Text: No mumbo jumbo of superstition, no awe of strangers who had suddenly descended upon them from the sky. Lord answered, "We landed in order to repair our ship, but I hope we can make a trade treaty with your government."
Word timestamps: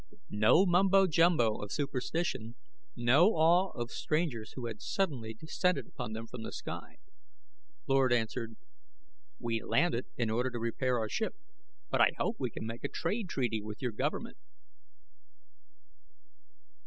No 0.33 0.65
mumbo 0.65 1.05
jumbo 1.05 1.57
of 1.61 1.71
superstition, 1.71 2.55
no 2.95 3.35
awe 3.35 3.69
of 3.79 3.91
strangers 3.91 4.53
who 4.53 4.65
had 4.65 4.81
suddenly 4.81 5.35
descended 5.35 5.85
upon 5.85 6.13
them 6.13 6.25
from 6.25 6.41
the 6.41 6.51
sky. 6.51 6.97
Lord 7.85 8.11
answered, 8.11 8.55
"We 9.37 9.61
landed 9.61 10.07
in 10.17 10.31
order 10.31 10.49
to 10.49 10.59
repair 10.59 10.97
our 10.97 11.07
ship, 11.07 11.35
but 11.91 12.01
I 12.01 12.13
hope 12.17 12.37
we 12.39 12.49
can 12.49 12.65
make 12.65 12.83
a 12.83 12.87
trade 12.89 13.29
treaty 13.29 13.61
with 13.61 13.83
your 13.83 13.91
government." 13.91 14.37